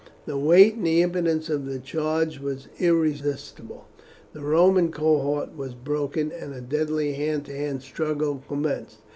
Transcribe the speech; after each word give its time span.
The 0.25 0.35
weight 0.35 0.77
and 0.77 0.87
impetus 0.87 1.47
of 1.47 1.67
the 1.67 1.77
charge 1.77 2.39
was 2.39 2.67
irresistible. 2.79 3.85
The 4.33 4.41
Roman 4.41 4.91
cohort 4.91 5.55
was 5.55 5.75
broken, 5.75 6.31
and 6.31 6.55
a 6.55 6.59
deadly 6.61 7.13
hand 7.13 7.45
to 7.45 7.55
hand 7.55 7.83
struggle 7.83 8.41
commenced. 8.47 8.97